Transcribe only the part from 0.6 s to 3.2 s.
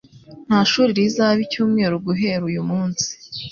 shuri rizaba icyumweru guhera uyu munsi.